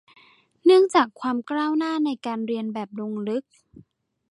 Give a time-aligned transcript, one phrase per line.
[0.65, 3.43] เนื่องจากความก้าวหน้าในการเรียนแบบลงลึก